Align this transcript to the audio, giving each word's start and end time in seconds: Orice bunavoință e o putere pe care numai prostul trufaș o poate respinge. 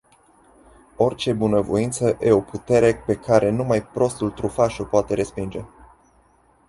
Orice 0.95 1.33
bunavoință 1.33 2.17
e 2.21 2.31
o 2.31 2.41
putere 2.41 2.95
pe 3.05 3.15
care 3.15 3.49
numai 3.49 3.83
prostul 3.87 4.31
trufaș 4.31 4.77
o 4.79 4.83
poate 4.83 5.13
respinge. 5.13 5.65